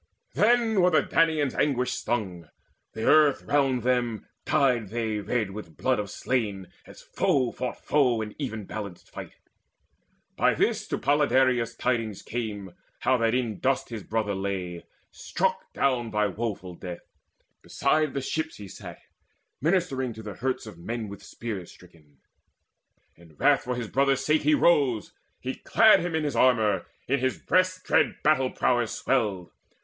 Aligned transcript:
Then 0.33 0.81
were 0.81 0.89
the 0.89 1.03
Danaans 1.03 1.53
anguish 1.53 1.91
stung: 1.91 2.49
the 2.93 3.05
earth 3.05 3.43
All 3.43 3.49
round 3.55 3.83
them 3.83 4.25
dyed 4.45 4.89
they 4.89 5.19
red 5.19 5.51
with 5.51 5.77
blood 5.77 5.99
of 5.99 6.09
slain, 6.09 6.69
As 6.87 7.03
foe 7.03 7.51
fought 7.51 7.85
foe 7.85 8.19
in 8.21 8.33
even 8.39 8.65
balanced 8.65 9.11
fight. 9.11 9.35
By 10.35 10.55
this 10.55 10.87
to 10.87 10.97
Podaleirius 10.97 11.77
tidings 11.77 12.23
came 12.23 12.73
How 13.01 13.15
that 13.17 13.35
in 13.35 13.59
dust 13.59 13.89
his 13.89 14.01
brother 14.01 14.33
lay, 14.33 14.85
struck 15.11 15.71
down 15.71 16.09
By 16.09 16.25
woeful 16.25 16.73
death. 16.73 17.07
Beside 17.61 18.15
the 18.15 18.21
ships 18.21 18.55
he 18.55 18.67
sat 18.67 18.97
Ministering 19.61 20.13
to 20.13 20.23
the 20.23 20.33
hurts 20.33 20.65
of 20.65 20.79
men 20.79 21.09
with 21.09 21.21
spears 21.21 21.71
Stricken. 21.71 22.17
In 23.15 23.35
wrath 23.35 23.65
for 23.65 23.75
his 23.75 23.87
brother's 23.87 24.25
sake 24.25 24.41
he 24.41 24.55
rose, 24.55 25.13
He 25.39 25.53
clad 25.53 25.99
him 25.99 26.15
in 26.15 26.23
his 26.23 26.35
armour; 26.35 26.87
in 27.07 27.19
his 27.19 27.37
breast 27.37 27.83
Dread 27.83 28.15
battle 28.23 28.49
prowess 28.49 28.93
swelled. 28.93 29.51